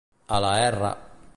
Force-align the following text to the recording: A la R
A 0.37 0.39
la 0.45 0.53
R 0.71 0.93